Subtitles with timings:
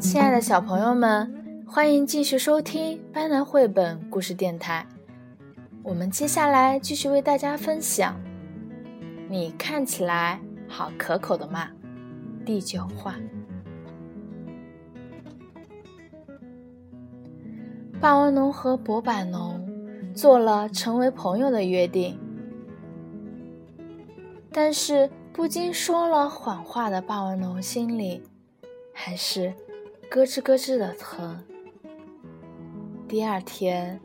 [0.00, 4.86] 亲爱的小朋友们，欢迎继续收听班南绘本故事电台。
[5.82, 8.14] 我们接下来继续为大家分享
[9.28, 11.66] 《你看起来好可口的嘛》
[12.44, 13.16] 第九话。
[18.00, 19.63] 霸王龙和博板龙
[20.14, 22.18] 做了成为朋友的约定，
[24.52, 28.22] 但是不禁说了谎话的霸王龙心里
[28.92, 29.52] 还是。
[30.10, 31.42] 咯吱咯吱的疼。
[33.08, 34.00] 第二天，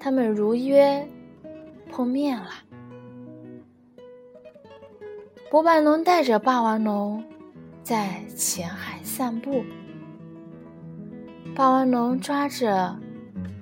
[0.00, 1.06] 他们如约
[1.90, 2.48] 碰面了。
[5.50, 7.22] 博板龙带着霸王龙
[7.82, 9.62] 在浅海散步，
[11.54, 12.96] 霸王龙抓着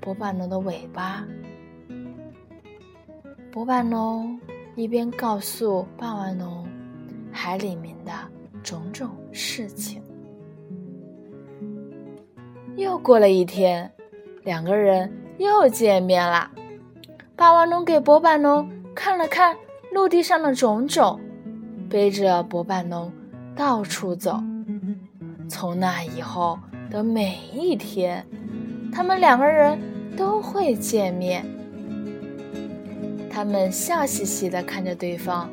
[0.00, 1.26] 博板龙的尾巴，
[3.52, 4.40] 博板龙
[4.76, 6.66] 一边告诉霸王龙
[7.30, 8.10] 海里面的
[8.62, 10.02] 种种事情。
[12.76, 13.92] 又过了一天，
[14.42, 16.50] 两个人又见面了。
[17.36, 19.54] 霸王龙给博板龙看了看
[19.92, 21.20] 陆地上的种种，
[21.90, 23.12] 背着博板龙
[23.54, 24.42] 到处走。
[25.46, 28.26] 从那以后的每一天，
[28.90, 29.78] 他们两个人
[30.16, 31.44] 都会见面。
[33.32, 35.50] 他们笑嘻嘻地看着对方。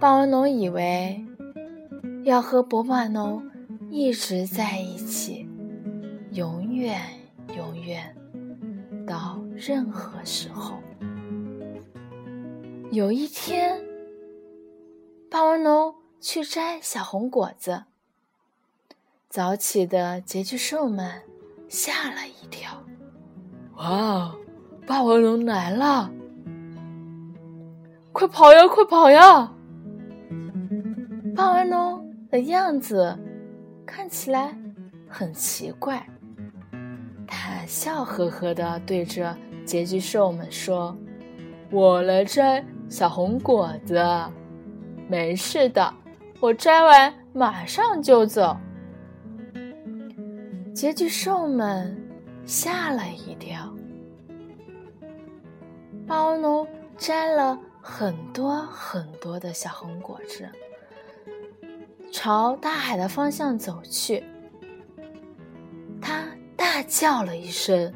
[0.00, 1.22] 霸王龙以为
[2.24, 3.46] 要和博板龙
[3.90, 5.46] 一直在一起。
[6.32, 7.00] 永远，
[7.54, 8.16] 永远，
[9.06, 10.78] 到任何时候。
[12.90, 13.80] 有一天，
[15.30, 17.84] 霸王龙去摘小红果子，
[19.28, 21.22] 早起的拮据兽们
[21.68, 22.82] 吓了一跳。
[23.76, 24.38] 哇哦，
[24.86, 26.08] 霸王龙来了！
[28.12, 29.52] 快跑呀，快跑呀！
[31.34, 33.18] 霸王龙的样子
[33.84, 34.56] 看起来
[35.08, 36.06] 很奇怪。
[37.26, 40.96] 他笑呵呵的对着结局兽们说
[41.72, 44.00] ：“我来摘小红果子，
[45.08, 45.92] 没事的，
[46.38, 48.56] 我摘完马上就走。”
[50.72, 51.94] 结局兽们
[52.46, 53.68] 吓了一跳。
[56.06, 60.48] 霸王龙摘了很多很多的小红果子，
[62.12, 64.24] 朝大海的方向走去。
[66.00, 66.24] 他。
[66.58, 67.92] 大叫了一声，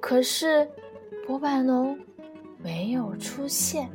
[0.00, 0.68] 可是
[1.26, 1.98] 博板龙
[2.58, 3.88] 没有出现。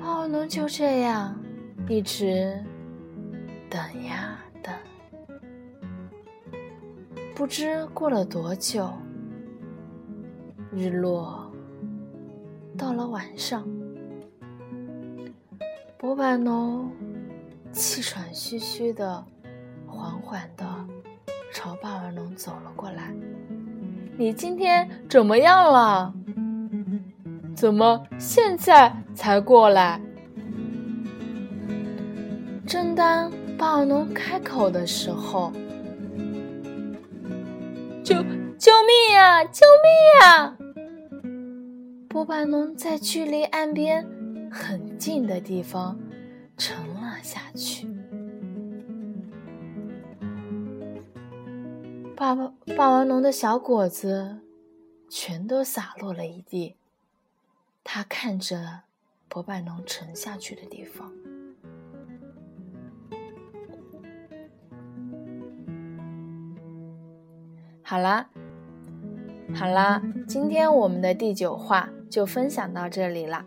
[0.00, 1.36] 霸王龙就这样
[1.88, 2.62] 一直
[3.70, 4.74] 等呀等，
[7.34, 8.92] 不知过了多久，
[10.78, 11.50] 日落
[12.76, 13.66] 到了晚上，
[15.98, 16.88] 博板龙
[17.72, 19.24] 气喘吁吁的。
[19.84, 20.64] 缓缓地
[21.52, 23.12] 朝霸王龙走了过来。
[24.16, 26.14] 你今天怎么样了？
[27.56, 30.00] 怎么现在才过来？
[32.64, 35.50] 正当霸王龙开口的时候，
[38.04, 38.14] 救
[38.56, 39.42] 救命呀！
[39.42, 40.56] 救命呀！
[42.08, 44.02] 波板龙在距离岸边
[44.50, 46.00] 很近的地方
[46.56, 47.86] 沉了下去。
[52.16, 54.40] 霸王霸王龙的小果子
[55.10, 56.76] 全都洒落了一地。
[57.84, 58.80] 他看着
[59.28, 61.12] 博板龙沉下去的地方。
[67.82, 68.28] 好啦，
[69.54, 73.44] 好啦，今天我们的第九话就分享到这里了。